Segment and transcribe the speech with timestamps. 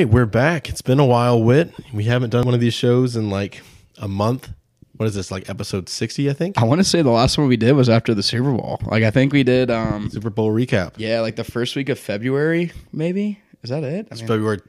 [0.00, 0.70] Right, we're back.
[0.70, 1.74] It's been a while, Wit.
[1.92, 3.60] We haven't done one of these shows in like
[3.98, 4.48] a month.
[4.96, 6.56] What is this, like episode 60, I think?
[6.58, 8.80] I want to say the last one we did was after the Super Bowl.
[8.86, 10.94] Like I think we did um Super Bowl recap.
[10.96, 13.40] yeah, like the first week of February, maybe.
[13.62, 14.08] Is that it?
[14.10, 14.60] I mean, February.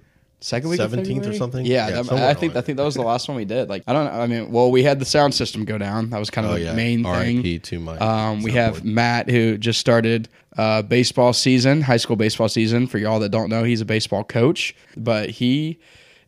[0.42, 1.66] Second week 17th or something?
[1.66, 3.46] Yeah, Yeah, that- somewhere I think around I think that was the last one we
[3.46, 3.70] did.
[3.70, 4.12] Like I don't know.
[4.20, 6.10] I mean, well, we had the sound system go down.
[6.10, 6.74] That was kind of Oh, the yeah.
[6.74, 7.42] main thing.
[7.44, 7.98] RIP to my.
[7.98, 8.54] Um, we soundboard.
[8.56, 10.28] have Matt who just started
[10.58, 12.88] uh, baseball season, high school baseball season.
[12.88, 15.80] For y'all that don't know, he's a baseball coach, but he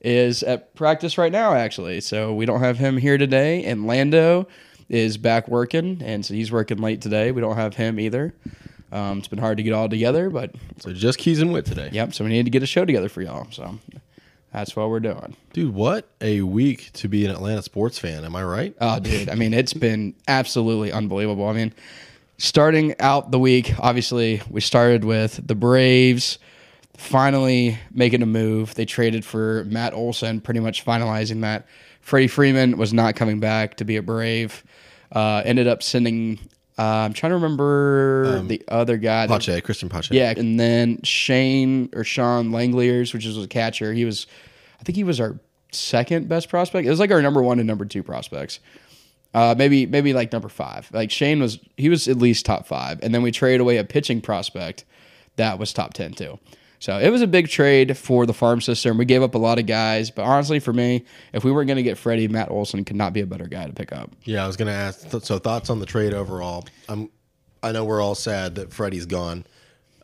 [0.02, 2.00] is at practice right now, actually.
[2.02, 3.64] So we don't have him here today.
[3.66, 4.48] And Lando
[4.90, 7.32] is back working, and so he's working late today.
[7.32, 8.34] We don't have him either.
[8.92, 11.90] Um, it's been hard to get all together, but So just Keys and Wit today.
[11.92, 12.14] yep.
[12.14, 13.48] So we need to get a show together for y'all.
[13.50, 13.80] So
[14.54, 15.36] that's what we're doing.
[15.52, 18.24] Dude, what a week to be an Atlanta sports fan.
[18.24, 18.76] Am I right?
[18.80, 19.30] Oh, dude.
[19.30, 21.48] I mean, it's been absolutely unbelievable.
[21.48, 21.74] I mean,
[22.38, 26.38] starting out the week, obviously, we started with the Braves
[26.96, 28.76] finally making a move.
[28.76, 31.66] They traded for Matt Olson, pretty much finalizing that.
[32.02, 34.64] Freddie Freeman was not coming back to be a Brave.
[35.12, 36.40] Uh, ended up sending,
[36.78, 39.28] uh, I'm trying to remember the other guy.
[39.28, 40.16] that- Pache, Christian Pache.
[40.16, 43.94] yeah, and then Shane or Sean Langeliers, which was a catcher.
[43.94, 44.26] He was,
[44.80, 45.40] I think he was our
[45.72, 46.86] second best prospect.
[46.88, 48.60] It was like our number one and number two prospects.
[49.34, 50.90] Uh, maybe maybe like number five.
[50.94, 53.84] Like Shane was he was at least top five, and then we traded away a
[53.84, 54.86] pitching prospect
[55.38, 56.38] that was top ten too.
[56.84, 58.98] So it was a big trade for the farm system.
[58.98, 61.78] We gave up a lot of guys, but honestly, for me, if we weren't going
[61.78, 64.12] to get Freddie, Matt Olson could not be a better guy to pick up.
[64.26, 65.10] Yeah, I was going to ask.
[65.10, 66.66] th- so thoughts on the trade overall?
[66.90, 67.10] I'm.
[67.64, 69.46] I know we're all sad that Freddie's gone,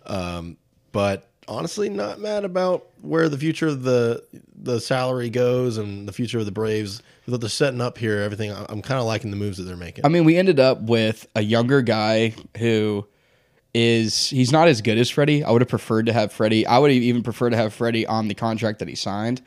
[0.06, 0.56] um,
[0.94, 4.24] but honestly, not mad about where the future of the
[4.56, 7.02] the salary goes and the future of the Braves.
[7.26, 8.54] That they're setting up here, everything.
[8.54, 10.06] I'm kind of liking the moves that they're making.
[10.06, 13.06] I mean, we ended up with a younger guy who
[13.74, 15.44] is he's not as good as Freddie.
[15.44, 16.66] I would have preferred to have Freddie.
[16.66, 19.42] I would even prefer to have Freddie on the contract that he signed.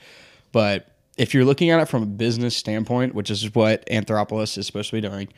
[0.53, 0.87] But
[1.19, 4.91] if you're looking at it from a business standpoint, which is what Anthopoulos is supposed
[4.91, 5.29] to be doing,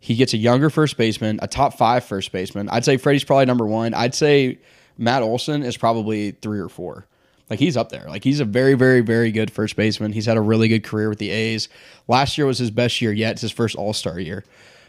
[0.00, 2.68] he gets a younger first baseman, a top five first baseman.
[2.68, 3.94] I'd say Freddie's probably number one.
[3.94, 4.58] I'd say
[4.98, 7.06] Matt Olson is probably three or four.
[7.50, 8.04] Like he's up there.
[8.08, 10.12] Like he's a very, very, very good first baseman.
[10.12, 11.68] He's had a really good career with the A's.
[12.08, 13.32] Last year was his best year yet.
[13.32, 14.44] It's his first All Star year.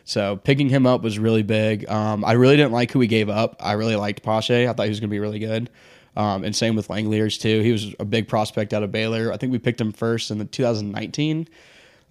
[0.06, 1.90] So picking him up was really big.
[1.90, 3.58] Um, I really didn't like who we gave up.
[3.60, 4.68] I really liked Pache.
[4.68, 5.70] I thought he was going to be really good.
[6.16, 7.62] Um, and same with Langeliers too.
[7.62, 9.34] He was a big prospect out of Baylor.
[9.34, 11.48] I think we picked him first in the 2019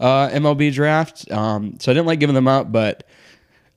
[0.01, 1.31] uh, MLB draft.
[1.31, 3.07] Um, so I didn't like giving them up, but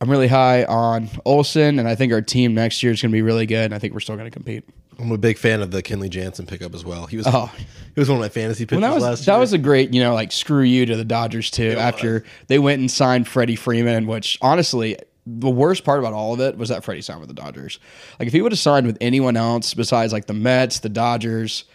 [0.01, 3.15] I'm really high on Olson, and I think our team next year is going to
[3.15, 3.65] be really good.
[3.65, 4.67] And I think we're still going to compete.
[4.99, 7.05] I'm a big fan of the Kenley Jansen pickup as well.
[7.05, 7.51] He was Oh.
[7.57, 9.35] he was one of my fantasy pitchers Well, that was last that year.
[9.35, 11.71] That was a great, you know, like screw you to the Dodgers too.
[11.77, 16.39] after they went and signed Freddie Freeman, which honestly, the worst part about all of
[16.39, 17.79] it was that Freddie signed with the Dodgers.
[18.19, 21.65] Like if he would have signed with anyone else besides like the Mets, the Dodgers,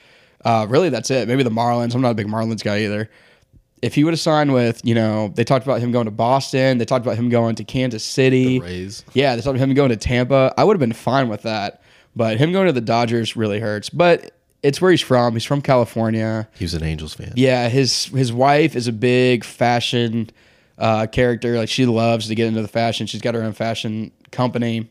[0.44, 1.28] uh, really that's it.
[1.28, 1.94] Maybe the Marlins.
[1.94, 3.08] I'm not a big Marlins guy either.
[3.82, 6.78] If he would have signed with, you know, they talked about him going to Boston.
[6.78, 8.58] They talked about him going to Kansas City.
[9.12, 10.54] Yeah, they talked about him going to Tampa.
[10.56, 11.81] I would have been fine with that.
[12.14, 13.88] But him going to the Dodgers really hurts.
[13.88, 15.32] But it's where he's from.
[15.32, 16.48] He's from California.
[16.54, 17.32] He was an Angels fan.
[17.36, 20.30] Yeah, his his wife is a big fashion
[20.78, 21.56] uh, character.
[21.56, 23.06] Like she loves to get into the fashion.
[23.06, 24.90] She's got her own fashion company,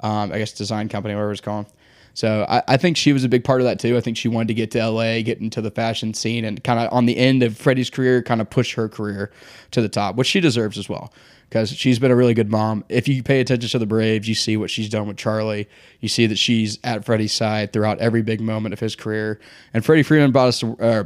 [0.00, 1.66] um, I guess design company, whatever it's called.
[2.14, 3.96] So I, I think she was a big part of that too.
[3.96, 6.78] I think she wanted to get to LA, get into the fashion scene, and kind
[6.78, 9.30] of on the end of Freddie's career, kind of push her career
[9.70, 11.12] to the top, which she deserves as well.
[11.48, 12.84] Because she's been a really good mom.
[12.88, 15.68] If you pay attention to the Braves, you see what she's done with Charlie.
[15.98, 19.40] You see that she's at Freddie's side throughout every big moment of his career.
[19.74, 21.04] And Freddie Freeman brought us, uh.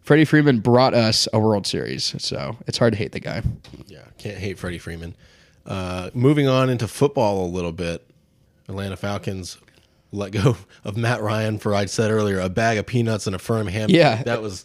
[0.00, 2.14] Freddie Freeman brought us a World Series.
[2.22, 3.42] So it's hard to hate the guy.
[3.86, 5.14] Yeah, can't hate Freddie Freeman.
[5.66, 8.04] Uh, moving on into football a little bit,
[8.66, 9.58] Atlanta Falcons
[10.12, 13.38] let go of Matt Ryan for I said earlier a bag of peanuts and a
[13.38, 13.90] firm ham.
[13.90, 14.22] Yeah.
[14.24, 14.64] that was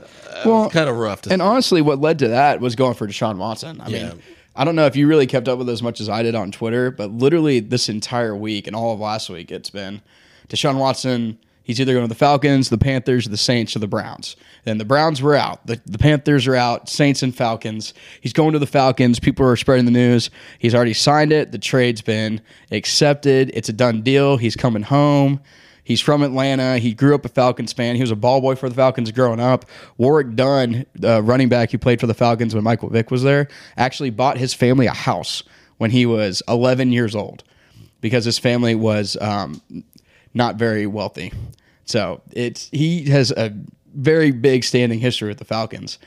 [0.00, 1.22] uh, Well, kind of rough.
[1.22, 3.80] To And honestly, what led to that was going for Deshaun Watson.
[3.80, 4.08] I Yeah.
[4.10, 4.22] mean,
[4.56, 6.34] I don't know if you really kept up with it as much as I did
[6.34, 10.00] on Twitter, but literally this entire week and all of last week, it's been
[10.48, 11.38] Deshaun Watson.
[11.64, 14.36] He's either going to the Falcons, the Panthers, the Saints, or the Browns.
[14.64, 15.66] Then the Browns were out.
[15.66, 16.90] The, the Panthers are out.
[16.90, 17.94] Saints and Falcons.
[18.20, 19.18] He's going to the Falcons.
[19.18, 20.30] People are spreading the news.
[20.58, 21.52] He's already signed it.
[21.52, 23.50] The trade's been accepted.
[23.54, 24.36] It's a done deal.
[24.36, 25.40] He's coming home.
[25.82, 26.78] He's from Atlanta.
[26.78, 27.96] He grew up a Falcons fan.
[27.96, 29.64] He was a ball boy for the Falcons growing up.
[29.96, 33.48] Warrick Dunn, uh, running back who played for the Falcons when Michael Vick was there,
[33.76, 35.42] actually bought his family a house
[35.78, 37.42] when he was 11 years old
[38.00, 39.62] because his family was um,
[40.34, 41.32] not very wealthy.
[41.84, 43.54] So it's he has a
[43.94, 45.98] very big standing history with the Falcons,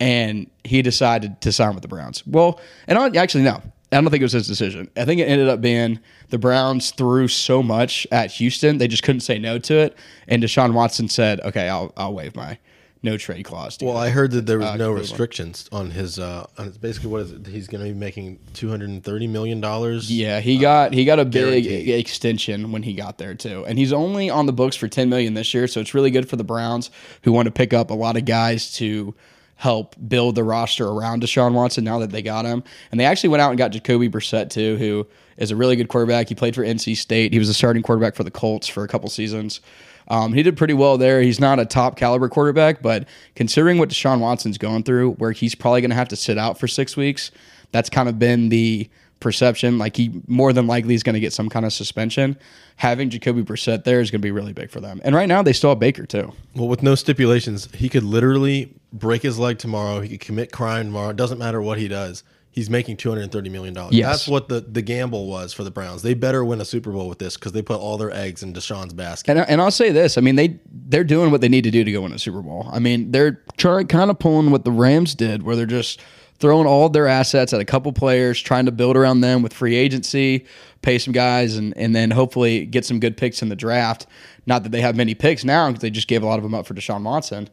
[0.00, 2.26] and he decided to sign with the Browns.
[2.26, 3.62] Well, and on, actually no,
[3.92, 4.88] I don't think it was his decision.
[4.96, 6.00] I think it ended up being
[6.30, 9.96] the Browns threw so much at Houston they just couldn't say no to it,
[10.28, 12.58] and Deshaun Watson said, "Okay, I'll I'll waive my
[13.06, 15.00] no trade clause." Well, I heard that there was Uh, no Cleveland.
[15.00, 16.18] restrictions on his.
[16.18, 17.46] Uh, on his basically, what is it?
[17.46, 20.12] He's going to be making two hundred and thirty million dollars.
[20.12, 21.88] Yeah, he got he got a big guaranteed.
[22.00, 25.32] extension when he got there too, and he's only on the books for ten million
[25.32, 25.66] this year.
[25.66, 26.90] So it's really good for the Browns
[27.22, 29.14] who want to pick up a lot of guys to
[29.58, 32.62] help build the roster around Deshaun Watson now that they got him.
[32.90, 35.06] And they actually went out and got Jacoby Brissett too, who
[35.38, 36.28] is a really good quarterback.
[36.28, 37.32] He played for NC State.
[37.32, 39.60] He was a starting quarterback for the Colts for a couple seasons.
[40.08, 41.20] Um, he did pretty well there.
[41.20, 45.54] He's not a top caliber quarterback, but considering what Deshaun Watson's going through, where he's
[45.54, 47.30] probably going to have to sit out for six weeks,
[47.72, 48.88] that's kind of been the
[49.20, 49.78] perception.
[49.78, 52.36] Like he more than likely is going to get some kind of suspension.
[52.76, 55.00] Having Jacoby Brissett there is going to be really big for them.
[55.04, 56.32] And right now they still have Baker too.
[56.54, 60.00] Well, with no stipulations, he could literally break his leg tomorrow.
[60.00, 61.10] He could commit crime tomorrow.
[61.10, 62.22] It doesn't matter what he does.
[62.56, 63.94] He's making two hundred thirty million dollars.
[63.94, 64.06] Yes.
[64.10, 66.00] That's what the, the gamble was for the Browns.
[66.00, 68.54] They better win a Super Bowl with this because they put all their eggs in
[68.54, 69.36] Deshaun's basket.
[69.36, 70.58] And, and I'll say this: I mean, they
[70.88, 72.66] they're doing what they need to do to go win a Super Bowl.
[72.72, 76.00] I mean, they're trying kind of pulling what the Rams did, where they're just
[76.38, 79.74] throwing all their assets at a couple players, trying to build around them with free
[79.74, 80.46] agency,
[80.80, 84.06] pay some guys, and and then hopefully get some good picks in the draft.
[84.46, 86.54] Not that they have many picks now because they just gave a lot of them
[86.54, 87.50] up for Deshaun Watson.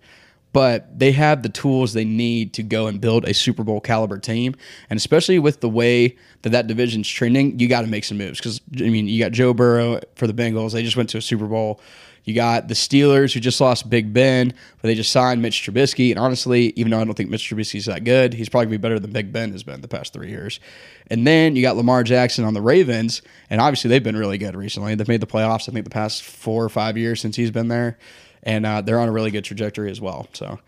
[0.54, 4.20] But they have the tools they need to go and build a Super Bowl caliber
[4.20, 4.56] team,
[4.90, 8.40] and especially with the way that that division's trending, you got to make some moves.
[8.40, 11.22] Because I mean, you got Joe Burrow for the Bengals; they just went to a
[11.22, 11.82] Super Bowl.
[12.24, 16.10] You got the Steelers who just lost Big Ben, but they just signed Mitch Trubisky.
[16.10, 18.82] And honestly, even though I don't think Mitch Trubisky's that good, he's probably gonna be
[18.82, 20.60] better than Big Ben has been the past three years.
[21.08, 24.56] And then you got Lamar Jackson on the Ravens, and obviously they've been really good
[24.56, 24.96] recently.
[24.96, 27.68] They've made the playoffs, I think, the past four or five years since he's been
[27.68, 27.98] there,
[28.44, 30.28] and uh, they're on a really good trajectory as well.
[30.34, 30.60] So.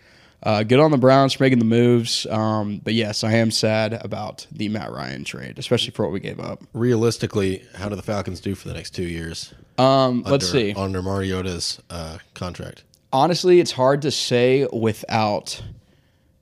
[0.44, 3.94] Uh, good on the Browns for making the moves, um, but yes, I am sad
[3.94, 6.62] about the Matt Ryan trade, especially for what we gave up.
[6.74, 9.56] Realistically, how do the Falcons do for the next two years?
[9.80, 10.74] Um, let's see.
[10.76, 12.84] under Mariota's uh, contract.
[13.12, 15.64] honestly, it's hard to say without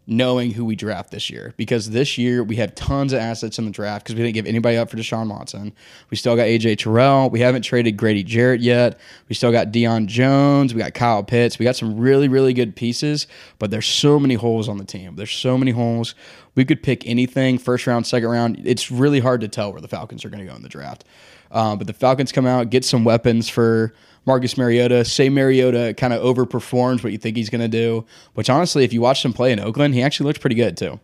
[0.05, 3.65] knowing who we draft this year because this year we have tons of assets in
[3.65, 5.73] the draft because we didn't give anybody up for Deshaun Watson.
[6.09, 7.29] We still got AJ Terrell.
[7.29, 9.00] We haven't traded Grady Jarrett yet.
[9.29, 10.73] We still got Deion Jones.
[10.73, 11.57] We got Kyle Pitts.
[11.57, 13.27] We got some really, really good pieces,
[13.59, 15.15] but there's so many holes on the team.
[15.15, 16.15] There's so many holes.
[16.56, 18.61] We could pick anything first round, second round.
[18.65, 21.06] It's really hard to tell where the Falcons are going to go in the draft.
[21.49, 23.94] Um, but the Falcons come out, get some weapons for
[24.25, 25.03] Marcus Mariota.
[25.05, 28.93] Say Mariota kind of overperforms what you think he's going to do, which honestly, if
[28.93, 30.99] you watched him play in Oakland, he actually looked pretty good too.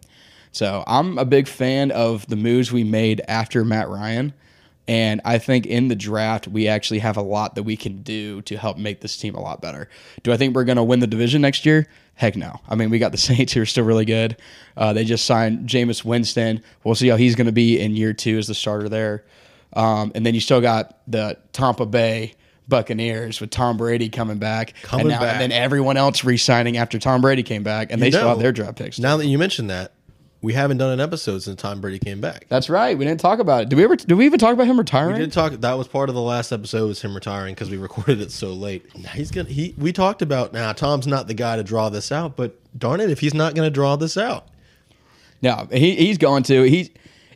[0.52, 4.34] So I'm a big fan of the moves we made after Matt Ryan.
[4.88, 8.42] And I think in the draft, we actually have a lot that we can do
[8.44, 9.88] to help make this team a lot better.
[10.24, 11.88] Do I think we're going to win the division next year?
[12.16, 12.60] Heck no.
[12.68, 14.38] I mean, we got the Saints who are still really good.
[14.76, 16.64] Uh, they just signed Jameis Winston.
[16.84, 19.26] We'll see how he's going to be in year two as the starter there.
[19.74, 22.34] Um, and then you still got the Tampa Bay
[22.70, 24.74] Buccaneers with Tom Brady coming back.
[24.84, 25.34] Coming and, now, back.
[25.34, 27.92] and then everyone else re signing after Tom Brady came back.
[27.92, 29.00] And they still have their draft picks.
[29.00, 29.94] Now that you mentioned that,
[30.42, 32.46] we haven't done an episode since Tom Brady came back.
[32.48, 32.98] That's right.
[32.98, 33.70] We didn't talk about it.
[33.70, 33.98] Did we ever?
[33.98, 35.16] Did we even talk about him retiring?
[35.16, 35.52] We did talk.
[35.54, 38.54] That was part of the last episode was him retiring because we recorded it so
[38.54, 38.98] late.
[38.98, 39.50] Now He's gonna.
[39.50, 39.76] He.
[39.78, 40.72] We talked about now.
[40.72, 43.66] Tom's not the guy to draw this out, but darn it, if he's not going
[43.66, 44.48] to draw this out,
[45.42, 46.64] No, he, he's going to.
[46.64, 46.94] He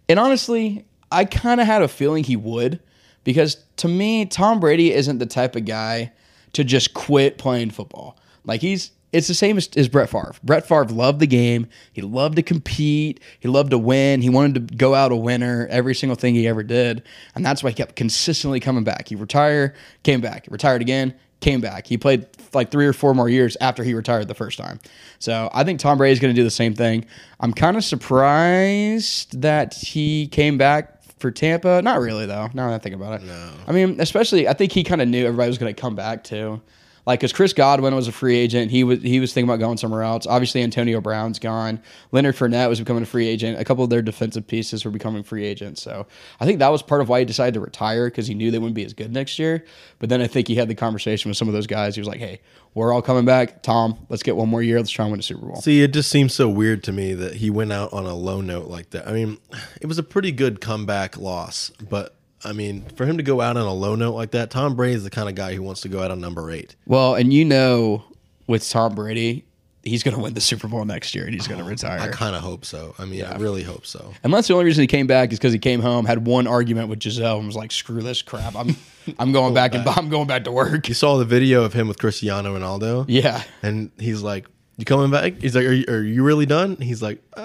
[0.08, 2.80] and honestly, I kind of had a feeling he would
[3.24, 6.12] because to me, Tom Brady isn't the type of guy
[6.54, 8.18] to just quit playing football.
[8.46, 10.34] Like he's it's the same as, as Brett Favre.
[10.44, 11.68] Brett Favre loved the game.
[11.94, 13.20] He loved to compete.
[13.40, 14.24] He loved to win.
[14.24, 17.04] He wanted to go out a winner every single thing he ever did,
[17.36, 19.08] and that's why he kept consistently coming back.
[19.08, 21.86] He retired, came back, retired again, came back.
[21.86, 24.80] He played like three or four more years after he retired the first time.
[25.20, 27.06] So I think Tom Brady is going to do the same thing.
[27.40, 31.82] I'm kind of surprised that he came back for Tampa.
[31.82, 32.50] Not really though.
[32.54, 33.26] Now that I think about it.
[33.26, 33.50] No.
[33.66, 36.26] I mean, especially I think he kind of knew everybody was going to come back
[36.26, 36.62] too.
[37.06, 39.78] Like, because Chris Godwin was a free agent, he was he was thinking about going
[39.78, 40.26] somewhere else.
[40.26, 41.82] Obviously, Antonio Brown's gone.
[42.12, 43.60] Leonard Fournette was becoming a free agent.
[43.60, 45.82] A couple of their defensive pieces were becoming free agents.
[45.82, 46.08] So
[46.40, 48.60] I think that was part of why he decided to retire because he knew they
[48.60, 49.66] wouldn't be as good next year.
[50.00, 51.96] But then I think he had the conversation with some of those guys.
[51.96, 52.40] He was like, "Hey,
[52.74, 53.64] we're all coming back.
[53.64, 54.78] Tom, let's get one more year.
[54.78, 57.14] Let's try and win a Super Bowl." see, it just seems so weird to me
[57.14, 59.08] that he went out on a low note like that.
[59.08, 59.40] I mean,
[59.82, 63.58] it was a pretty good comeback loss, but I mean, for him to go out
[63.58, 65.82] on a low note like that, Tom Brady is the kind of guy who wants
[65.82, 66.76] to go out on number eight.
[66.86, 68.04] Well, and you know,
[68.48, 69.46] with Tom Brady,
[69.84, 72.00] he's going to win the Super Bowl next year and he's going to retire.
[72.00, 72.96] I kind of hope so.
[72.98, 74.14] I mean, I really hope so.
[74.24, 76.90] Unless the only reason he came back is because he came home, had one argument
[76.90, 78.56] with Gisele, and was like, "Screw this crap!
[78.56, 78.76] I'm,
[79.20, 81.88] I'm going back and I'm going back to work." You saw the video of him
[81.88, 84.48] with Cristiano Ronaldo, Yeah, and he's like,
[84.78, 87.42] "You coming back?" He's like, "Are you, are you really done?" He's like, "Uh,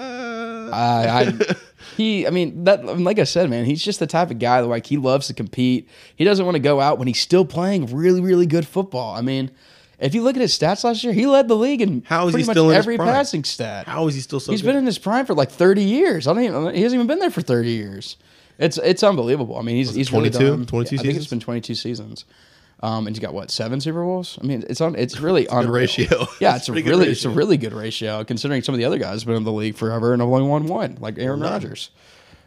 [0.73, 1.55] I, I
[1.97, 4.67] he I mean that like I said, man, he's just the type of guy that
[4.67, 5.89] like he loves to compete.
[6.15, 9.15] He doesn't want to go out when he's still playing really really good football.
[9.15, 9.51] I mean,
[9.99, 12.33] if you look at his stats last year, he led the league in How is
[12.33, 13.87] he pretty much still in every passing stat.
[13.87, 14.69] How is he still so He's good?
[14.69, 16.27] been in his prime for like 30 years.
[16.27, 18.17] I don't even he hasn't even been there for 30 years.
[18.57, 19.57] It's it's unbelievable.
[19.57, 20.57] I mean, he's he's really 22?
[20.57, 22.25] done- 22 I think it's been 22 seasons.
[22.81, 24.39] Um, and he's got what seven Super Bowls?
[24.41, 24.95] I mean, it's on.
[24.95, 25.69] It's really unreal.
[25.71, 26.27] ratio.
[26.39, 28.97] Yeah, It's it's a really it's a really good ratio considering some of the other
[28.97, 31.41] guys have been in the league forever and have only won one, like Aaron.
[31.41, 31.89] Rodgers,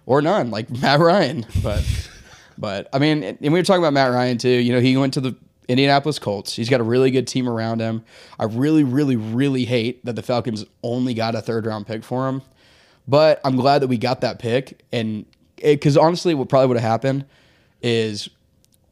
[0.07, 1.45] or none, like Matt Ryan.
[1.63, 1.85] But
[2.59, 4.49] but I mean, and we were talking about Matt Ryan too.
[4.49, 5.37] You know, he went to the
[5.69, 6.55] Indianapolis Colts.
[6.55, 8.03] He's got a really good team around him.
[8.39, 12.27] I really, really, really hate that the Falcons only got a third round pick for
[12.29, 12.41] him.
[13.07, 15.27] But I'm glad that we got that pick, and
[15.63, 17.27] because honestly, what probably would have happened
[17.83, 18.29] is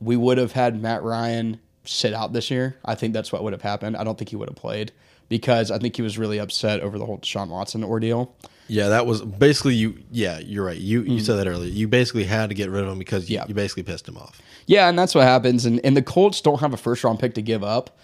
[0.00, 2.76] we would have had Matt Ryan sit out this year.
[2.85, 3.97] I think that's what would have happened.
[3.97, 4.92] I don't think he would have played
[5.28, 8.35] because I think he was really upset over the whole Deshaun Watson ordeal.
[8.69, 9.99] Yeah, that was basically you.
[10.12, 10.78] Yeah, you're right.
[10.78, 11.71] You you said that earlier.
[11.71, 13.35] You basically had to get rid of him because you.
[13.37, 13.47] Yeah.
[13.49, 14.40] you basically pissed him off.
[14.66, 15.66] Yeah, and that's what happens.
[15.66, 17.99] And and the Colts don't have a first round pick to give up.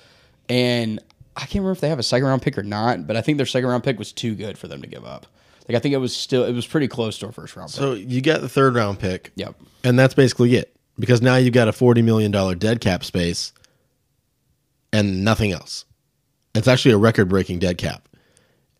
[0.49, 1.01] And
[1.37, 3.37] I can't remember if they have a second round pick or not, but I think
[3.37, 5.27] their second round pick was too good for them to give up.
[5.69, 7.79] Like I think it was still it was pretty close to a first round pick.
[7.79, 9.31] So you get the third round pick.
[9.37, 9.55] Yep.
[9.85, 10.76] And that's basically it.
[10.99, 13.53] Because now you've got a forty million dollar dead cap space
[14.93, 15.85] and nothing else.
[16.55, 18.09] It's actually a record breaking dead cap.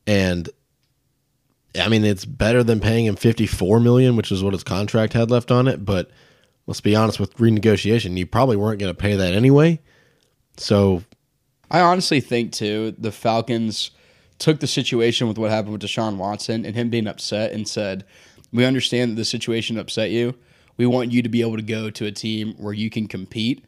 [0.07, 0.49] And
[1.79, 5.13] I mean it's better than paying him fifty four million, which is what his contract
[5.13, 6.11] had left on it, but
[6.67, 9.81] let's be honest with renegotiation, you probably weren't going to pay that anyway.
[10.57, 11.03] So
[11.71, 13.91] I honestly think too the Falcons
[14.39, 18.05] took the situation with what happened with Deshaun Watson and him being upset and said,
[18.53, 20.35] "We understand that the situation upset you.
[20.77, 23.65] We want you to be able to go to a team where you can compete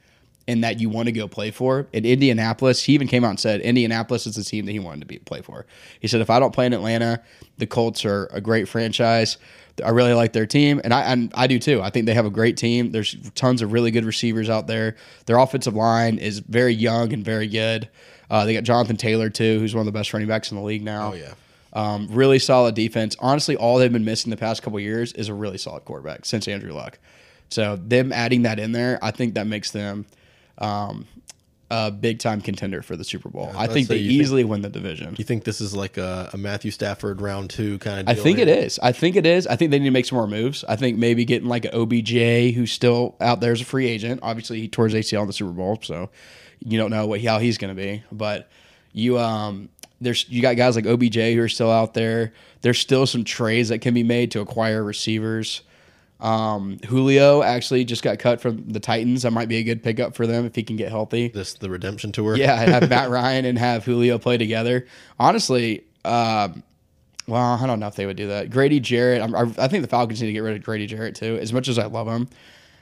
[0.47, 3.41] and that you want to go play for." In Indianapolis, he even came out and
[3.41, 5.67] said Indianapolis is the team that he wanted to be play for.
[6.01, 7.23] He said, "If I don't play in Atlanta,
[7.59, 9.37] the Colts are a great franchise."
[9.85, 11.81] I really like their team, and I and I do too.
[11.83, 12.91] I think they have a great team.
[12.91, 14.97] There's tons of really good receivers out there.
[15.27, 17.89] Their offensive line is very young and very good.
[18.31, 20.63] Uh, they got Jonathan Taylor too, who's one of the best running backs in the
[20.63, 21.13] league now.
[21.13, 21.35] Oh, yeah.
[21.73, 23.17] Um, really solid defense.
[23.21, 26.49] Honestly, all they've been missing the past couple years is a really solid quarterback since
[26.49, 26.99] Andrew Luck.
[27.51, 30.07] So them adding that in there, I think that makes them
[30.59, 31.07] um,
[31.71, 33.51] a big time contender for the Super Bowl.
[33.55, 35.15] I I'd think they you think- easily win the division.
[35.19, 38.39] you think this is like a, a Matthew Stafford round two kind of I think
[38.39, 38.49] here?
[38.49, 38.79] it is.
[38.83, 39.47] I think it is.
[39.47, 40.65] I think they need to make some more moves.
[40.69, 44.21] I think maybe getting like an OBJ who's still out there as a free agent.
[44.23, 46.11] Obviously, he tore his ACL in the Super Bowl, so
[46.61, 48.03] you don't know what how he's going to be.
[48.11, 48.49] But
[48.93, 49.69] you um,
[50.01, 52.33] there's you got guys like OBJ who are still out there.
[52.63, 55.63] There's still some trades that can be made to acquire receivers.
[56.21, 59.23] Um, Julio actually just got cut from the Titans.
[59.23, 61.29] That might be a good pickup for them if he can get healthy.
[61.29, 62.37] This the redemption tour.
[62.37, 64.87] Yeah, have Matt Ryan and have Julio play together.
[65.19, 66.63] Honestly, um,
[67.29, 68.51] well, I don't know if they would do that.
[68.51, 71.15] Grady Jarrett, I'm, I, I think the Falcons need to get rid of Grady Jarrett
[71.15, 71.39] too.
[71.41, 72.29] As much as I love him,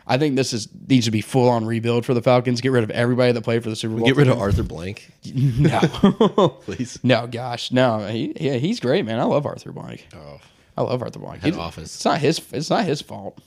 [0.07, 2.61] I think this is needs to be full on rebuild for the Falcons.
[2.61, 4.07] Get rid of everybody that played for the Super Bowl.
[4.07, 4.39] Get rid of.
[4.39, 5.81] Arthur Blank, no,
[6.65, 6.99] please.
[7.03, 8.07] no, gosh, no.
[8.07, 9.19] He, yeah, he's great, man.
[9.19, 10.07] I love Arthur Blank.
[10.15, 10.39] Oh,
[10.77, 11.43] I love Arthur Blank.
[11.43, 11.95] Head He- office.
[11.97, 12.41] It's not his.
[12.53, 13.41] It's not his fault.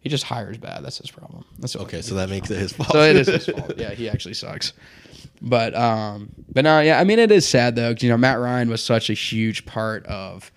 [0.00, 0.84] He just hires bad.
[0.84, 1.44] That's his problem.
[1.58, 2.02] That's okay.
[2.02, 2.90] So that makes it his fault.
[2.92, 3.74] so it is his fault.
[3.78, 4.72] Yeah, he actually sucks.
[5.42, 6.98] But um, but no, yeah.
[7.00, 7.92] I mean, it is sad though.
[7.94, 10.50] 'cause, you know, Matt Ryan was such a huge part of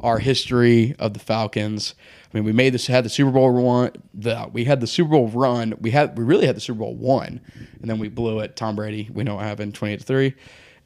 [0.00, 1.94] our history of the Falcons.
[2.32, 3.92] I mean, we made this had the Super Bowl run.
[4.14, 5.74] The we had the Super Bowl run.
[5.80, 7.40] We had we really had the Super Bowl one,
[7.80, 8.56] and then we blew it.
[8.56, 9.08] Tom Brady.
[9.12, 9.74] We know what happened.
[9.74, 10.34] Twenty eight to three,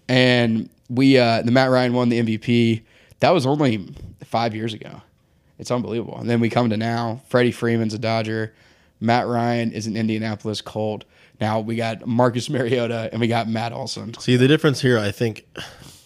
[0.08, 2.82] and we uh, the Matt Ryan won the MVP.
[3.20, 3.88] That was only
[4.24, 5.00] five years ago.
[5.58, 6.18] It's unbelievable.
[6.18, 7.22] And then we come to now.
[7.28, 8.54] Freddie Freeman's a Dodger.
[9.00, 11.04] Matt Ryan is an Indianapolis Colt.
[11.40, 14.14] Now we got Marcus Mariota and we got Matt Olson.
[14.18, 14.98] See the difference here.
[14.98, 15.46] I think,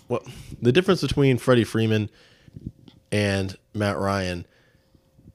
[0.08, 0.22] well,
[0.60, 2.10] the difference between Freddie Freeman
[3.12, 4.46] and Matt Ryan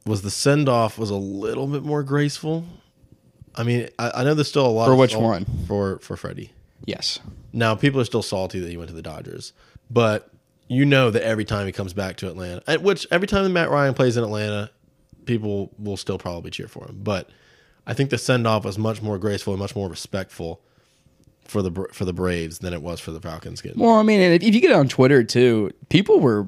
[0.06, 2.66] was the send off was a little bit more graceful.
[3.56, 5.46] I mean, I, I know there's still a lot For which one?
[5.68, 6.52] for for Freddie.
[6.86, 7.20] Yes.
[7.54, 9.54] Now people are still salty that he went to the Dodgers,
[9.90, 10.30] but
[10.68, 13.70] you know that every time he comes back to Atlanta, which every time that Matt
[13.70, 14.70] Ryan plays in Atlanta,
[15.26, 17.00] people will still probably cheer for him.
[17.02, 17.30] But
[17.88, 20.62] I think the send off was much more graceful and much more respectful
[21.46, 23.62] for the for the Braves than it was for the Falcons.
[23.62, 26.48] Getting Well, I mean, and if you get on Twitter too, people were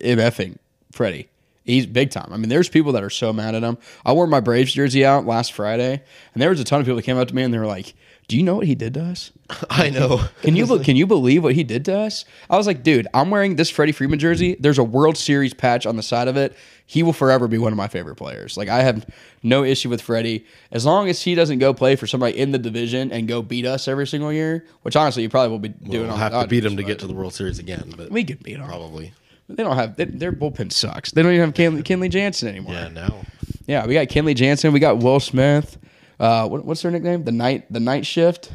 [0.00, 0.58] MFing
[0.94, 1.28] Freddie.
[1.64, 2.30] He's big time.
[2.30, 3.78] I mean, there's people that are so mad at him.
[4.04, 6.02] I wore my Braves jersey out last Friday,
[6.34, 7.64] and there was a ton of people that came up to me and they were
[7.64, 7.94] like,
[8.28, 9.30] "Do you know what he did to us?
[9.70, 10.20] I know.
[10.42, 13.30] Can you can you believe what he did to us?" I was like, "Dude, I'm
[13.30, 14.56] wearing this Freddie Freeman jersey.
[14.60, 16.54] There's a World Series patch on the side of it.
[16.84, 18.58] He will forever be one of my favorite players.
[18.58, 19.06] Like I have
[19.42, 22.58] no issue with Freddie as long as he doesn't go play for somebody in the
[22.58, 24.66] division and go beat us every single year.
[24.82, 26.08] Which honestly, you probably will be doing.
[26.08, 28.22] We'll have the to beat him to get to the World Series again, but We
[28.22, 28.66] could beat him.
[28.68, 29.14] probably.
[29.48, 31.10] They don't have they, their bullpen sucks.
[31.10, 32.72] They don't even have Kenley, Kenley Jansen anymore.
[32.74, 33.24] Yeah, now.
[33.66, 34.72] Yeah, we got Kenley Jansen.
[34.72, 35.78] We got Will Smith.
[36.18, 37.24] Uh, what, what's their nickname?
[37.24, 38.52] The night the night shift.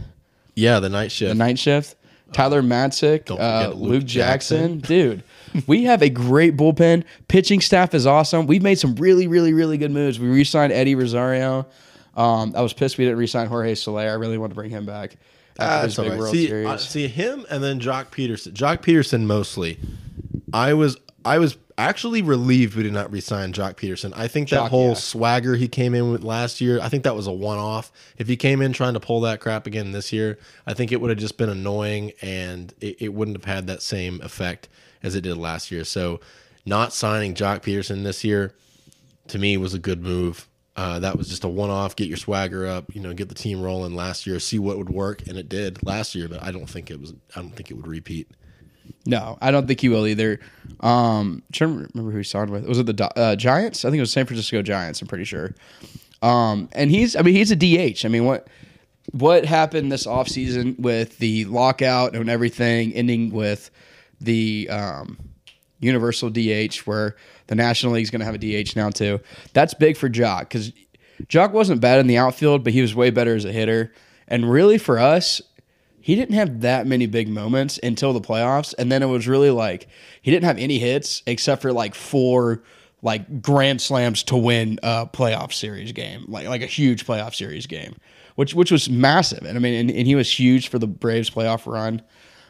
[0.55, 1.29] Yeah, the night shift.
[1.29, 1.95] The night shift.
[2.31, 4.79] Tyler Matzek, uh, Luke, Luke Jackson.
[4.79, 5.23] Dude,
[5.65, 7.03] we have a great bullpen.
[7.27, 8.45] Pitching staff is awesome.
[8.45, 10.19] We've made some really, really, really good moves.
[10.19, 11.65] We re signed Eddie Rosario.
[12.15, 14.01] Um, I was pissed we didn't re sign Jorge Soler.
[14.01, 15.15] I really wanted to bring him back.
[15.57, 16.19] after his that's all big right.
[16.19, 16.67] World See, Series.
[16.67, 18.53] uh, see him and then Joc Pederson.
[18.53, 19.79] Joc Pederson mostly.
[20.53, 24.11] I was I was actually relieved we did not resign Joc Pederson.
[24.15, 24.93] I think that Joc, whole yeah.
[24.95, 27.91] swagger he came in with last year, I think that was a one off.
[28.17, 30.37] If he came in trying to pull that crap again this year,
[30.67, 33.81] I think it would have just been annoying and it, it wouldn't have had that
[33.81, 34.67] same effect
[35.03, 35.85] as it did last year.
[35.85, 36.19] So
[36.65, 38.53] not signing Joc Pederson this year
[39.27, 40.47] to me was a good move.
[40.75, 41.95] Uh, that was just a one-off.
[41.95, 44.89] Get your swagger up, you know, get the team rolling last year, see what would
[44.89, 46.29] work, and it did last year.
[46.29, 47.13] But I don't think it was.
[47.35, 48.29] I don't think it would repeat.
[49.09, 50.39] No, I don't think he will either.
[50.81, 52.67] Um, trying to remember who he signed with.
[52.67, 53.83] Was it the uh, Giants?
[53.83, 55.01] I think it was San Francisco Giants.
[55.01, 55.55] I'm pretty sure.
[56.21, 58.05] Um, and he's, I mean, he's a DH.
[58.05, 58.47] I mean, what
[59.11, 63.71] what happened this offseason with the lockout and everything, ending with
[64.21, 65.17] the um,
[65.79, 67.15] universal DH, where
[67.47, 69.19] the National League's going to have a DH now too.
[69.53, 70.71] That's big for Joc because
[71.25, 73.91] Joc wasn't bad in the outfield, but he was way better as a hitter.
[74.27, 75.41] And really, for us,
[76.01, 79.51] he didn't have that many big moments until the playoffs, and then it was really
[79.51, 79.87] like
[80.21, 82.63] he didn't have any hits except for like four
[83.01, 87.65] like grand slams to win a playoff series game, like like a huge playoff series
[87.65, 87.95] game,
[88.35, 89.43] which which was massive.
[89.43, 92.01] And I mean, and, and he was huge for the Braves playoff run,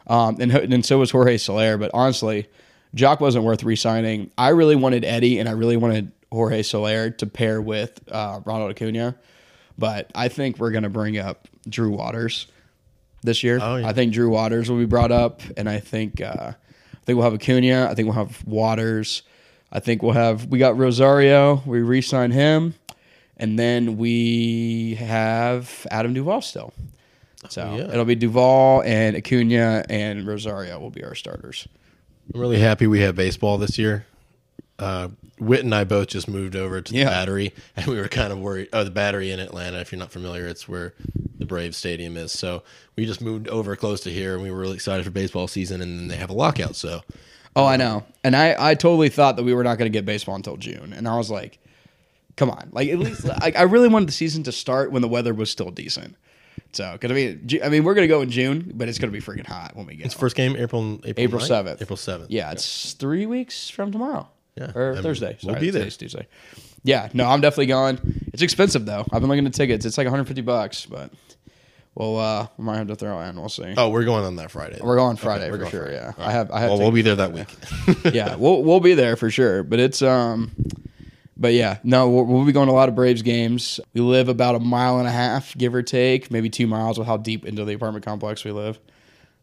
[0.06, 1.76] um, and and so was Jorge Soler.
[1.76, 2.48] But honestly,
[2.94, 4.30] Joc wasn't worth re-signing.
[4.38, 8.70] I really wanted Eddie, and I really wanted Jorge Soler to pair with uh, Ronald
[8.70, 9.16] Acuna,
[9.78, 12.46] but I think we're gonna bring up Drew Waters
[13.22, 13.58] this year.
[13.60, 13.88] Oh, yeah.
[13.88, 17.24] I think Drew Waters will be brought up, and I think uh, I think we'll
[17.30, 17.88] have Acuna.
[17.90, 19.22] I think we'll have Waters.
[19.72, 21.62] I think we'll have we got Rosario.
[21.66, 22.74] We re-sign him,
[23.36, 26.72] and then we have Adam Duvall still.
[27.48, 27.84] So Oh, yeah.
[27.92, 31.66] it'll be Duvall and Acuna and Rosario will be our starters.
[32.34, 34.04] I'm really happy we have baseball this year.
[34.80, 37.04] Uh, Witt and I both just moved over to Yeah.
[37.04, 38.68] the Battery, and we were kind of worried.
[38.72, 39.78] Oh, the Battery in Atlanta.
[39.80, 40.94] If you're not familiar, it's where
[41.38, 42.32] the Brave Stadium is.
[42.32, 42.62] So
[42.96, 45.80] we just moved over close to here, and we were really excited for baseball season.
[45.80, 47.02] And then they have a lockout, so
[47.56, 48.04] Oh, I know.
[48.22, 50.92] And I, I totally thought that we were not going to get baseball until June.
[50.92, 51.58] And I was like,
[52.36, 52.68] come on.
[52.72, 55.50] Like, at least, like, I really wanted the season to start when the weather was
[55.50, 56.14] still decent.
[56.72, 59.12] So, because I mean, I mean, we're going to go in June, but it's going
[59.12, 61.64] to be freaking hot when we get it's first game April April April 9th?
[61.64, 61.82] 7th.
[61.82, 62.30] April seventh.
[62.30, 64.28] Yeah, it's three weeks from tomorrow.
[64.60, 64.72] Yeah.
[64.74, 65.38] Or I mean, Thursday.
[65.42, 65.88] we'll be there.
[65.88, 66.28] Tuesday.
[66.82, 67.98] Yeah, no, I'm definitely going.
[68.32, 69.06] It's expensive, though.
[69.12, 69.84] I've been looking at tickets.
[69.84, 71.10] It's like 150 bucks, but
[71.94, 73.38] we'll, uh, we might have to throw in.
[73.38, 73.74] We'll see.
[73.76, 74.78] Oh, we're going on that Friday.
[74.82, 75.82] We're going Friday we're for going sure.
[75.84, 75.96] Friday.
[75.96, 76.50] Yeah, All I have.
[76.50, 76.70] I have.
[76.70, 77.48] well, we'll be there that week.
[78.14, 79.62] yeah, we'll we'll be there for sure.
[79.62, 80.52] But it's um,
[81.36, 83.80] but yeah, no, we'll, we'll be going to a lot of Braves games.
[83.94, 87.06] We live about a mile and a half, give or take, maybe two miles, with
[87.08, 88.78] how deep into the apartment complex we live,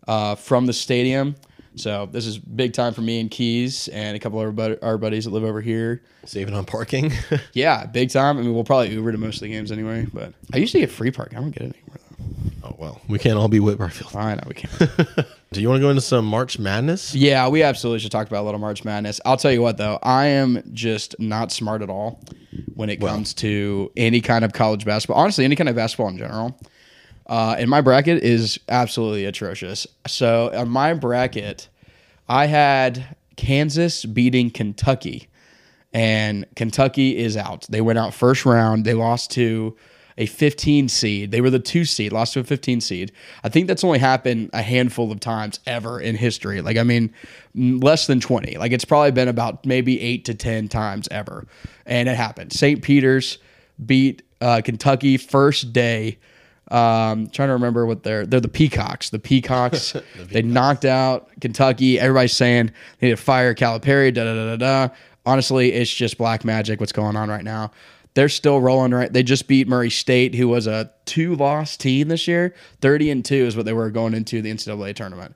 [0.08, 1.36] uh, from the stadium.
[1.78, 4.80] So this is big time for me and Keys and a couple of our, bud-
[4.82, 6.02] our buddies that live over here.
[6.26, 7.12] Saving on parking.
[7.54, 8.38] Yeah, big time.
[8.38, 10.06] I mean, we'll probably Uber to most of the games anyway.
[10.14, 11.34] But I used to get free park.
[11.34, 11.98] I don't get it anymore
[12.62, 12.68] though.
[12.70, 14.16] oh well, we can't all be Whit Barfield.
[14.16, 14.78] I know we can't.
[15.54, 17.16] Do you want to go into some March Madness?
[17.16, 19.22] Yeah, we absolutely should talk about a little March Madness.
[19.26, 22.20] I'll tell you what, though, I am just not smart at all
[22.76, 25.18] when it comes to any kind of college basketball.
[25.22, 26.60] Honestly, any kind of basketball in general.
[27.28, 29.86] Uh, and my bracket is absolutely atrocious.
[30.08, 31.68] So on my bracket,
[32.30, 35.28] I had Kansas beating Kentucky,
[35.94, 37.66] and Kentucky is out.
[37.70, 38.86] They went out first round.
[38.86, 39.76] They lost to
[40.18, 41.32] a 15 seed.
[41.32, 43.12] They were the two seed, lost to a 15 seed.
[43.44, 46.62] I think that's only happened a handful of times ever in history.
[46.62, 47.14] Like, I mean,
[47.56, 48.58] less than 20.
[48.58, 51.46] Like, it's probably been about maybe eight to 10 times ever.
[51.86, 52.52] And it happened.
[52.52, 52.82] St.
[52.82, 53.38] Peter's
[53.86, 56.18] beat uh, Kentucky first day.
[56.70, 59.10] Um, trying to remember what they're they're the Peacocks.
[59.10, 59.96] The Peacocks.
[60.18, 62.00] They knocked out Kentucky.
[62.00, 64.14] Everybody's saying they need to fire Calipari.
[64.14, 64.94] Da da da da da.
[65.26, 66.80] Honestly, it's just black magic.
[66.80, 67.72] What's going on right now?
[68.14, 69.12] They're still rolling right.
[69.12, 72.54] They just beat Murray State, who was a two loss team this year.
[72.82, 75.36] Thirty and two is what they were going into the NCAA tournament.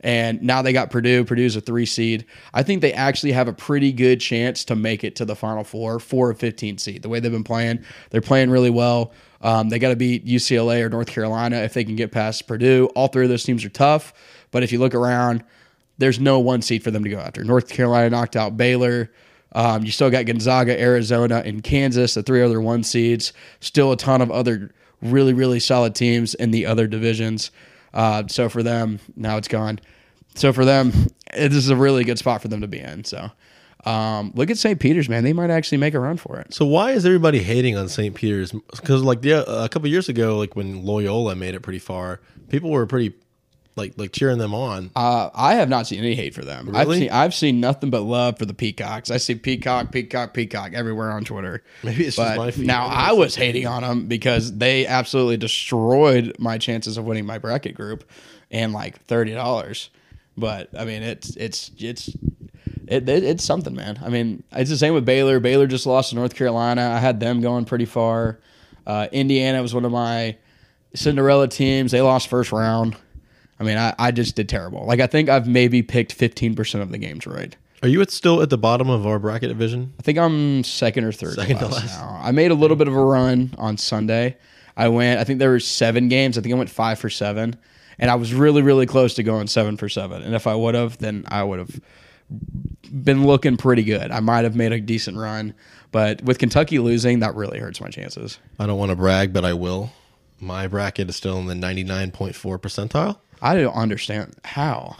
[0.00, 1.24] And now they got Purdue.
[1.24, 2.24] Purdue's a three seed.
[2.54, 5.64] I think they actually have a pretty good chance to make it to the Final
[5.64, 7.02] Four for a 15 seed.
[7.02, 9.12] The way they've been playing, they're playing really well.
[9.40, 12.90] Um, they got to beat UCLA or North Carolina if they can get past Purdue.
[12.94, 14.12] All three of those teams are tough.
[14.50, 15.44] But if you look around,
[15.98, 17.44] there's no one seed for them to go after.
[17.44, 19.10] North Carolina knocked out Baylor.
[19.52, 23.32] Um, you still got Gonzaga, Arizona, and Kansas, the three other one seeds.
[23.60, 27.50] Still a ton of other really, really solid teams in the other divisions.
[27.94, 29.80] Uh, so for them, now it's gone.
[30.34, 30.92] so for them,
[31.34, 33.04] this is a really good spot for them to be in.
[33.04, 33.30] So
[33.84, 34.78] um, look at St.
[34.78, 35.24] Peter's, man.
[35.24, 36.52] They might actually make a run for it.
[36.52, 38.14] So why is everybody hating on St.
[38.14, 38.52] Peter's?
[38.52, 42.70] Because like yeah, a couple years ago, like when Loyola made it pretty far, people
[42.70, 43.14] were pretty
[43.78, 44.90] like like cheering them on.
[44.94, 46.74] Uh, I have not seen any hate for them.
[46.74, 49.10] I've seen I've seen nothing but love for the Peacocks.
[49.10, 51.62] I see Peacock, Peacock, Peacock everywhere on Twitter.
[51.82, 52.66] Maybe it's just my feed.
[52.66, 57.38] now I was hating on them because they absolutely destroyed my chances of winning my
[57.38, 58.04] bracket group
[58.50, 59.88] and like thirty dollars.
[60.36, 62.10] But I mean, it's it's it's
[62.90, 63.98] it, it, it's something, man.
[64.04, 65.40] I mean, it's the same with Baylor.
[65.40, 66.92] Baylor just lost to North Carolina.
[66.94, 68.38] I had them going pretty far.
[68.86, 70.36] Uh, Indiana was one of my
[70.94, 71.92] Cinderella teams.
[71.92, 72.96] They lost first round.
[73.60, 74.86] I mean, I, I just did terrible.
[74.86, 77.54] Like I think I've maybe picked fifteen percent of the games right.
[77.82, 79.92] Are you at still at the bottom of our bracket division?
[79.98, 82.00] I think I'm second or third Second last last.
[82.00, 82.20] now.
[82.22, 84.36] I made a little bit of a run on Sunday.
[84.76, 85.20] I went.
[85.20, 86.38] I think there were seven games.
[86.38, 87.56] I think I went five for seven,
[87.98, 90.22] and I was really, really close to going seven for seven.
[90.22, 91.80] And if I would have, then I would have
[92.30, 94.10] been looking pretty good.
[94.10, 95.54] I might have made a decent run,
[95.92, 98.38] but with Kentucky losing, that really hurts my chances.
[98.58, 99.90] I don't want to brag, but I will.
[100.40, 104.96] My bracket is still in the ninety nine point four percentile I don't understand how.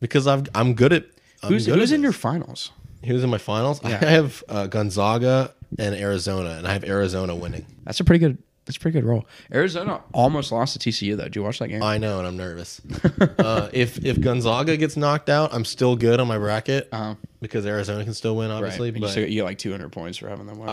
[0.00, 1.06] because I've I'm good at.
[1.42, 2.70] I'm Who's good who's at in your finals?
[3.04, 3.80] Who's in my finals?
[3.84, 3.98] Yeah.
[4.00, 7.66] I have uh, Gonzaga and Arizona, and I have Arizona winning.
[7.84, 8.38] That's a pretty good.
[8.66, 9.26] That's a pretty good roll.
[9.52, 11.24] Arizona almost lost to TCU though.
[11.24, 11.82] Did you watch that game?
[11.82, 12.80] I know, and I'm nervous.
[13.38, 17.14] uh, if if Gonzaga gets knocked out, I'm still good on my bracket Uh-huh.
[17.42, 18.56] because Arizona can still win, right.
[18.56, 18.90] obviously.
[18.90, 20.68] You, But still- you get like 200 points for having them win.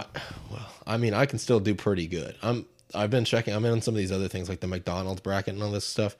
[0.49, 2.36] well, I mean, I can still do pretty good.
[2.41, 3.54] I'm I've been checking.
[3.54, 6.15] I'm in some of these other things like the McDonald's bracket and all this stuff,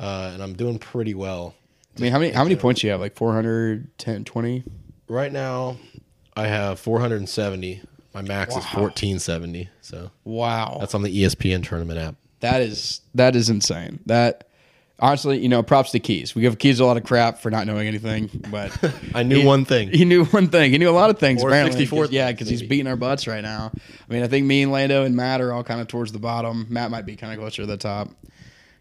[0.00, 1.54] uh, and I'm doing pretty well.
[1.96, 3.00] I mean, how many how many points do you have?
[3.00, 4.64] Like 410, 20?
[5.08, 5.76] Right now,
[6.34, 7.82] I have 470.
[8.14, 9.68] My max is 1470.
[9.80, 12.14] So Wow, that's on the ESPN tournament app.
[12.40, 14.00] that is that is insane.
[14.06, 14.48] That
[14.98, 16.34] honestly, you know, props to Keys.
[16.34, 18.76] We give Keys a lot of crap for not knowing anything, but
[19.14, 19.88] I knew he- one thing.
[19.90, 20.70] He knew one thing.
[20.72, 21.42] He knew a lot of things.
[21.42, 23.72] Or apparently, 64 'cause- yeah, because he's beating our butts right now.
[23.74, 26.18] I mean, I think me and Lando and Matt are all kind of towards the
[26.20, 26.66] bottom.
[26.70, 28.10] Matt might be kind of closer to the top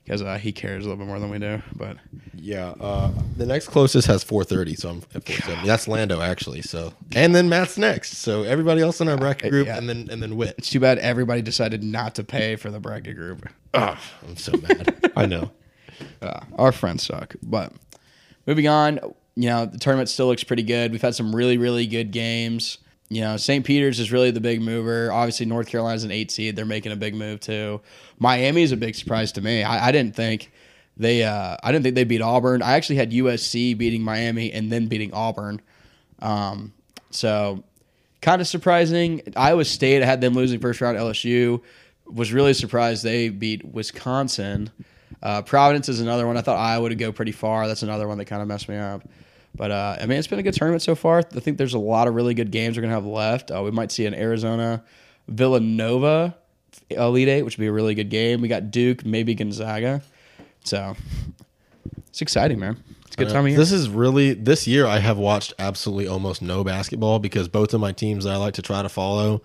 [0.04, 1.62] because uh, he cares a little bit more than we do.
[1.76, 1.98] But
[2.34, 5.68] Yeah, uh, the next closest has 430, so I'm at 470.
[5.68, 6.62] That's Lando actually.
[6.62, 8.18] So and then Matt's next.
[8.18, 9.78] So everybody else in our bracket group, yeah.
[9.78, 10.56] and then and then Wit.
[10.58, 13.48] it's too bad everybody decided not to pay for the bracket group.
[13.74, 15.12] Ugh, I'm so mad.
[15.16, 15.52] I know.
[16.20, 17.36] Uh, our friends suck.
[17.44, 17.74] But
[18.48, 19.00] moving on,
[19.36, 20.92] you know, the tournament still looks pretty good.
[20.92, 22.80] We've had some really, really good games.
[23.12, 23.66] You know, St.
[23.66, 25.12] Peter's is really the big mover.
[25.12, 26.56] Obviously, North Carolina's an eight seed.
[26.56, 27.82] They're making a big move too.
[28.20, 29.64] Miami is a big surprise to me.
[29.64, 30.50] I, I didn't think
[30.96, 31.26] they.
[31.26, 32.62] Uh, I didn't think they beat Auburn.
[32.62, 35.60] I actually had USC beating Miami and then beating Auburn.
[36.22, 36.72] Um,
[37.10, 37.66] so
[38.22, 39.22] kind of surprising.
[39.36, 40.98] Iowa State had them losing first round.
[40.98, 41.62] LSU
[42.06, 44.70] was really surprised they beat Wisconsin.
[45.22, 46.38] Uh, Providence is another one.
[46.38, 47.68] I thought Iowa would go pretty far.
[47.68, 49.04] That's another one that kind of messed me up.
[49.56, 51.20] But uh, I mean, it's been a good tournament so far.
[51.20, 53.52] I think there's a lot of really good games we're gonna have left.
[53.52, 54.84] Uh, we might see an Arizona
[55.28, 56.36] Villanova
[56.90, 58.42] Elite Eight, which would be a really good game.
[58.42, 60.02] We got Duke, maybe Gonzaga.
[60.64, 60.96] So
[62.08, 62.78] it's exciting, man.
[63.06, 63.58] It's a good Uh, time of year.
[63.58, 64.86] This is really this year.
[64.86, 68.54] I have watched absolutely almost no basketball because both of my teams that I like
[68.54, 69.42] to try to follow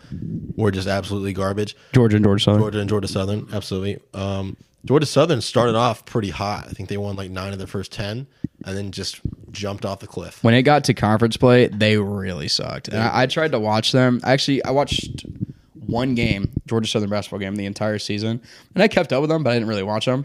[0.57, 1.77] were just absolutely garbage.
[1.92, 2.61] Georgia and Georgia Southern.
[2.61, 3.99] Georgia and Georgia Southern, absolutely.
[4.14, 6.66] Um, Georgia Southern started off pretty hot.
[6.68, 8.27] I think they won like nine of their first ten,
[8.64, 9.20] and then just
[9.51, 10.42] jumped off the cliff.
[10.44, 12.88] when it got to conference play, they really sucked.
[12.88, 14.20] And I, I tried to watch them.
[14.22, 15.27] Actually, I watched
[15.75, 18.40] one game, Georgia Southern basketball game, the entire season,
[18.75, 20.25] and I kept up with them, but I didn't really watch them.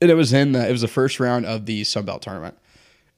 [0.00, 2.56] And it was in the it was the first round of the Sun Belt tournament,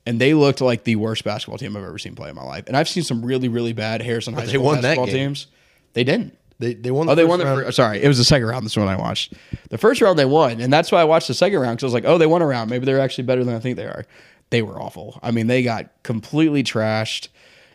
[0.07, 2.64] and they looked like the worst basketball team I've ever seen play in my life.
[2.66, 5.14] And I've seen some really really bad Harrison High they School won that basketball game.
[5.14, 5.46] teams.
[5.92, 6.37] They didn't.
[6.61, 7.09] They they won.
[7.09, 7.64] Oh, they first won the round.
[7.64, 7.77] first.
[7.77, 8.66] Sorry, it was the second round.
[8.66, 9.33] This one I watched.
[9.70, 11.87] The first round they won, and that's why I watched the second round because I
[11.87, 12.68] was like, oh, they won a round.
[12.70, 14.05] Maybe they're actually better than I think they are.
[14.51, 15.18] They were awful.
[15.23, 17.29] I mean, they got completely trashed.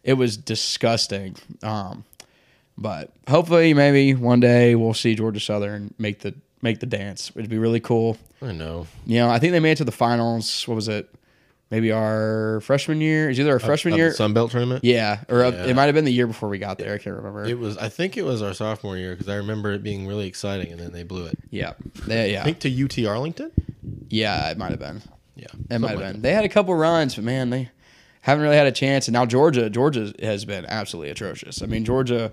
[0.03, 1.35] It was disgusting.
[1.63, 2.05] Um,
[2.77, 7.31] but hopefully, maybe one day we'll see Georgia Southern make the make the dance.
[7.35, 8.17] It'd be really cool.
[8.39, 8.85] I know.
[9.07, 10.67] You know, I think they made it to the finals.
[10.67, 11.09] What was it?
[11.71, 13.29] Maybe our freshman year.
[13.29, 14.13] Is either our freshman year.
[14.13, 14.83] Sun Belt tournament.
[14.83, 15.65] yeah, or Yeah.
[15.65, 16.93] it might have been the year before we got there.
[16.93, 17.43] I can't remember.
[17.45, 17.75] It was.
[17.77, 20.79] I think it was our sophomore year because I remember it being really exciting, and
[20.79, 21.37] then they blew it.
[21.49, 21.73] yeah,
[22.07, 22.41] They- yeah.
[22.41, 23.51] I think to UT Arlington.
[24.09, 25.01] Yeah, it might have been.
[25.35, 26.21] Yeah, It might have been.
[26.21, 27.69] They had a couple runs, but man, they
[28.21, 29.07] haven't really had a chance.
[29.07, 31.61] And now Georgia, Georgia has been absolutely atrocious.
[31.61, 32.31] I mean, Georgia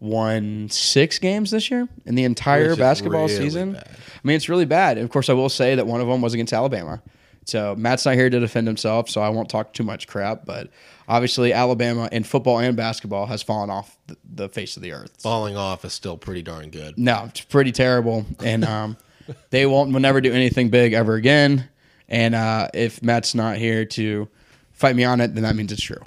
[0.00, 3.72] won six games this year in the entire Which is basketball really season.
[3.74, 3.86] bad.
[3.88, 4.96] I mean, it's really bad.
[4.96, 7.02] And of course, I will say that one of them was against Alabama.
[7.50, 10.46] So Matt's not here to defend himself, so I won't talk too much crap.
[10.46, 10.70] But
[11.08, 15.16] obviously, Alabama in football and basketball has fallen off the, the face of the earth.
[15.18, 16.96] Falling off is still pretty darn good.
[16.96, 18.96] No, it's pretty terrible, and um,
[19.50, 21.68] they won't will never do anything big ever again.
[22.08, 24.28] And uh, if Matt's not here to
[24.72, 26.02] fight me on it, then that means it's true.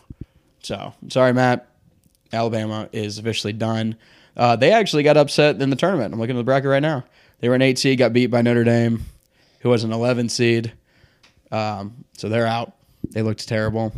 [0.61, 1.69] So sorry, Matt.
[2.31, 3.95] Alabama is officially done.
[4.35, 6.13] Uh, they actually got upset in the tournament.
[6.13, 7.03] I'm looking at the bracket right now.
[7.39, 9.03] They were an eight seed, got beat by Notre Dame,
[9.59, 10.73] who was an 11 seed.
[11.53, 12.73] Um, so they're out.
[13.11, 13.93] They looked terrible.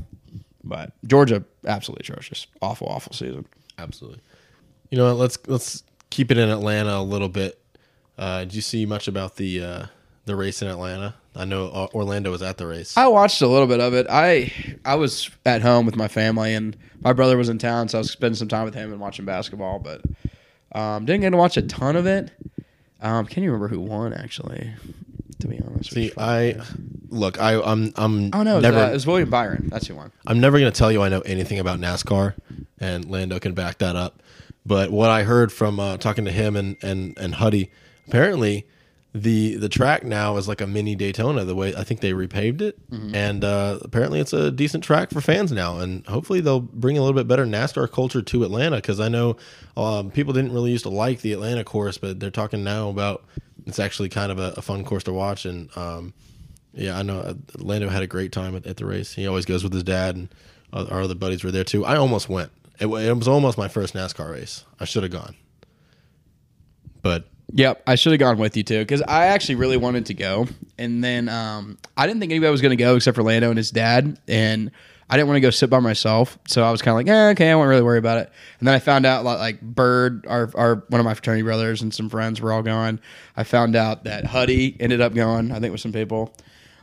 [0.64, 2.48] But Georgia, absolutely atrocious.
[2.62, 3.46] Awful, awful season.
[3.78, 4.20] Absolutely.
[4.90, 5.20] You know what?
[5.20, 7.60] Let's let's keep it in Atlanta a little bit.
[8.18, 9.86] Uh, did you see much about the uh,
[10.26, 11.16] the race in Atlanta?
[11.36, 12.96] I know uh, Orlando was at the race.
[12.98, 14.08] I watched a little bit of it.
[14.10, 14.52] I
[14.84, 18.00] I was at home with my family, and my brother was in town, so I
[18.00, 19.80] was spending some time with him and watching basketball.
[19.80, 20.02] But
[20.74, 22.32] um, didn't get to watch a ton of it.
[23.02, 24.14] Um, can you remember who won?
[24.14, 24.74] Actually,
[25.40, 25.92] to be honest.
[25.92, 26.62] See, I
[27.16, 27.40] look.
[27.42, 29.70] I I'm I'm oh no, it was, never uh, it was William Byron.
[29.70, 30.12] That's who one.
[30.28, 32.36] I'm never going to tell you I know anything about NASCAR,
[32.80, 34.22] and Lando can back that up.
[34.66, 37.72] But what I heard from uh, talking to him and and and Huddy,
[38.08, 38.68] apparently
[39.14, 41.46] the the track now is like a mini Daytona.
[41.46, 42.78] The way I think they repaved it,
[43.14, 45.80] and uh, apparently it's a decent track for fans now.
[45.80, 49.38] And hopefully they'll bring a little bit better NASCAR culture to Atlanta because I know
[49.78, 53.24] um, people didn't really used to like the Atlanta course, but they're talking now about
[53.66, 55.46] it's actually kind of a, a fun course to watch.
[55.46, 56.14] And um,
[56.76, 59.14] yeah, I know uh, Lando had a great time at, at the race.
[59.14, 60.30] He always goes with his dad, and
[60.74, 61.86] our other buddies were there too.
[61.86, 62.52] I almost went.
[62.80, 64.66] It, it was almost my first NASCAR race.
[64.80, 65.36] I should have gone,
[67.02, 70.14] but Yep, I should have gone with you too because I actually really wanted to
[70.14, 73.50] go, and then um, I didn't think anybody was going to go except for Lando
[73.50, 74.72] and his dad, and
[75.10, 77.30] I didn't want to go sit by myself, so I was kind of like, eh,
[77.32, 78.32] okay, I won't really worry about it.
[78.60, 81.94] And then I found out like, Bird, our, our one of my fraternity brothers and
[81.94, 83.00] some friends were all going.
[83.38, 86.34] I found out that Huddy ended up going, I think with some people.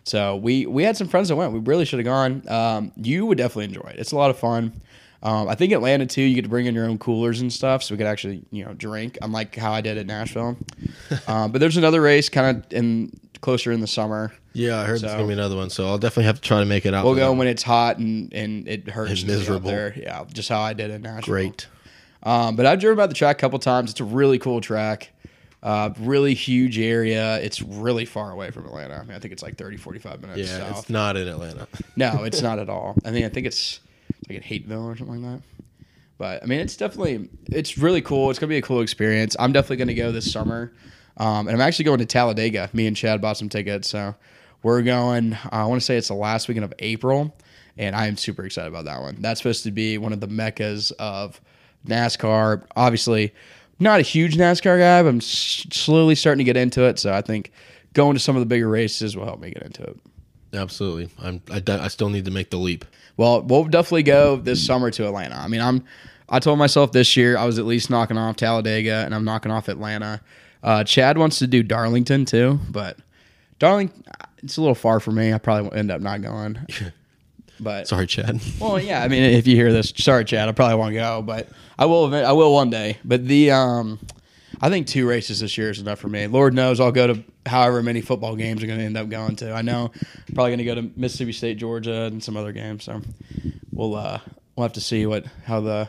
[0.04, 1.52] So we we had some friends that went.
[1.52, 2.48] We really should have gone.
[2.48, 3.96] Um, you would definitely enjoy it.
[3.98, 4.80] It's a lot of fun.
[5.22, 6.22] Um, I think Atlanta too.
[6.22, 8.64] You get to bring in your own coolers and stuff, so we could actually you
[8.64, 9.18] know drink.
[9.22, 10.56] Unlike how I did at Nashville.
[11.28, 14.32] um, but there's another race kind of in closer in the summer.
[14.52, 16.66] yeah, I heard there's gonna be another one, so I'll definitely have to try to
[16.66, 17.04] make it out.
[17.04, 19.10] We'll go when it's hot and and it hurts.
[19.10, 19.70] And to be out miserable.
[19.70, 19.94] there.
[19.96, 21.32] Yeah, just how I did in Nashville.
[21.32, 21.66] Great.
[22.24, 23.90] Um, but I've driven by the track a couple times.
[23.90, 25.10] It's a really cool track.
[25.62, 27.38] Uh, really huge area.
[27.40, 28.94] It's really far away from Atlanta.
[28.96, 30.78] I mean, I think it's like 30, 45 minutes Yeah, south.
[30.80, 31.68] it's not in Atlanta.
[31.96, 32.96] No, it's not at all.
[33.04, 33.78] I mean, I think it's
[34.28, 35.46] like in Hateville or something like that.
[36.18, 38.30] But I mean, it's definitely it's really cool.
[38.30, 39.36] It's gonna be a cool experience.
[39.38, 40.72] I'm definitely gonna go this summer,
[41.16, 42.70] um, and I'm actually going to Talladega.
[42.72, 44.14] Me and Chad bought some tickets, so
[44.62, 45.36] we're going.
[45.50, 47.34] I want to say it's the last weekend of April,
[47.76, 49.16] and I am super excited about that one.
[49.20, 51.40] That's supposed to be one of the meccas of
[51.86, 52.64] NASCAR.
[52.76, 53.34] Obviously,
[53.82, 56.98] not a huge NASCAR guy, but I'm s- slowly starting to get into it.
[56.98, 57.52] So I think
[57.92, 59.96] going to some of the bigger races will help me get into it.
[60.54, 61.08] Absolutely.
[61.22, 61.40] I'm.
[61.50, 62.84] I, I still need to make the leap.
[63.16, 65.36] Well, we'll definitely go this summer to Atlanta.
[65.36, 65.84] I mean, I'm.
[66.28, 69.52] I told myself this year I was at least knocking off Talladega, and I'm knocking
[69.52, 70.20] off Atlanta.
[70.62, 72.98] Uh, Chad wants to do Darlington too, but
[73.58, 73.90] Darling,
[74.42, 75.32] it's a little far for me.
[75.32, 76.58] I probably won't end up not going.
[77.62, 78.40] But Sorry, Chad.
[78.60, 79.02] well, yeah.
[79.02, 80.48] I mean, if you hear this, sorry, Chad.
[80.48, 81.48] I probably won't go, but
[81.78, 82.14] I will.
[82.14, 82.98] I will one day.
[83.04, 83.98] But the um,
[84.60, 86.26] I think two races this year is enough for me.
[86.26, 89.36] Lord knows I'll go to however many football games I'm going to end up going
[89.36, 89.52] to.
[89.52, 92.84] I know I'm probably going to go to Mississippi State, Georgia, and some other games.
[92.84, 93.02] So
[93.72, 94.20] we'll uh,
[94.56, 95.88] we'll have to see what how the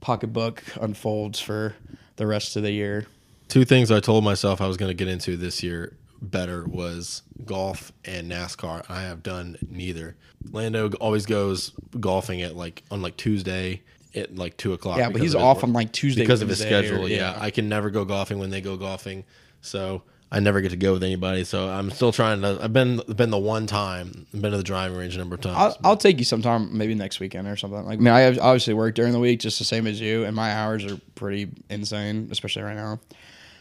[0.00, 1.74] pocketbook unfolds for
[2.16, 3.06] the rest of the year.
[3.48, 5.96] Two things I told myself I was going to get into this year
[6.30, 8.84] better was golf and NASCAR.
[8.88, 10.16] I have done neither.
[10.50, 13.82] Lando always goes golfing at like on like Tuesday
[14.14, 14.98] at like two o'clock.
[14.98, 17.08] Yeah, but he's of off work- on like Tuesday because of his Wednesday, or- schedule.
[17.08, 17.36] yeah.
[17.40, 19.24] I can never go golfing when they go golfing,
[19.60, 21.44] so I never get to go with anybody.
[21.44, 22.58] So I'm still trying to.
[22.60, 25.56] I've been been the one time been to the driving range a number of times.
[25.56, 27.84] I'll, I'll take you sometime, maybe next weekend or something.
[27.84, 30.34] Like, I mean, I obviously work during the week just the same as you, and
[30.34, 33.00] my hours are pretty insane, especially right now.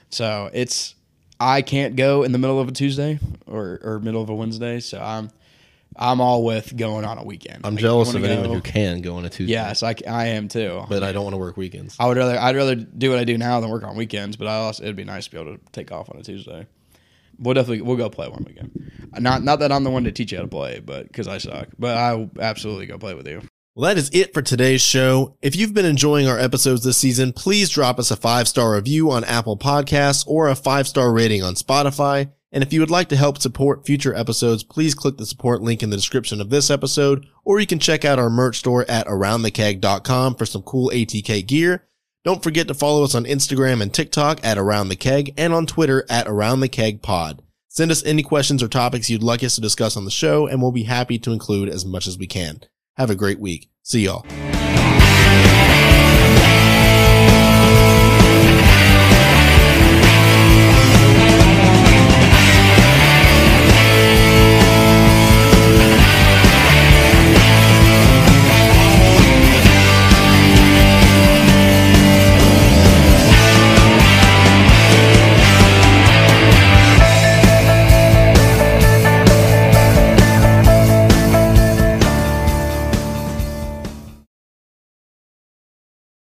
[0.10, 0.96] So it's
[1.44, 4.80] I can't go in the middle of a Tuesday or, or middle of a Wednesday.
[4.80, 5.30] So I'm
[5.96, 7.66] I'm all with going on a weekend.
[7.66, 9.54] I'm Like, jealous of anyone go- who can go on a Tuesday.
[9.54, 9.94] Yes, I
[10.28, 10.84] am too.
[10.90, 11.96] but I don't want to work weekends.
[12.00, 14.36] I would rather I'd rather do what I do now than work on weekends.
[14.38, 16.66] But I also it'd be nice to be able to take off on a Tuesday.
[17.40, 18.92] We'll definitely we'll go play one weekend.
[19.20, 21.38] Not not that I'm the one to teach you how to play, but because I
[21.40, 21.68] suck.
[21.78, 23.42] But I will absolutely go play with you.
[23.76, 25.36] Well, that is it for today's show.
[25.42, 29.10] If you've been enjoying our episodes this season, please drop us a five star review
[29.10, 32.32] on Apple Podcasts or a five star rating on Spotify.
[32.52, 35.82] And if you would like to help support future episodes, please click the support link
[35.82, 39.08] in the description of this episode, or you can check out our merch store at
[39.08, 41.88] aroundthekeg.com for some cool ATK gear.
[42.24, 45.66] Don't forget to follow us on Instagram and TikTok at Around the Keg and on
[45.66, 47.42] Twitter at Around the Keg Pod.
[47.70, 50.62] Send us any questions or topics you'd like us to discuss on the show, and
[50.62, 52.62] we'll be happy to include as much as we can.
[52.98, 53.70] Have a great week.
[53.82, 54.26] See y'all.